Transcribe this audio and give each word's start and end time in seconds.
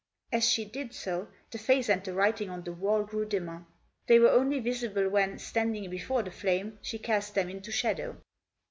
As 0.31 0.49
she 0.49 0.65
did 0.65 0.95
so, 0.95 1.27
the 1.51 1.59
face 1.59 1.87
and 1.87 2.03
the 2.03 2.09
Digitized 2.09 2.15
by 2.15 2.15
96 2.15 2.15
THE 2.15 2.15
JOSS. 2.15 2.17
writing 2.17 2.49
on 2.49 2.63
the 2.63 2.71
wall 2.73 3.03
grew 3.03 3.25
dimmer. 3.25 3.65
They 4.07 4.17
were 4.17 4.31
only 4.31 4.59
visible 4.59 5.07
when, 5.09 5.37
standing 5.37 5.91
before 5.91 6.23
the 6.23 6.31
flame, 6.31 6.79
she 6.81 6.97
cast 6.97 7.35
them 7.35 7.51
into 7.51 7.71
shadow. 7.71 8.17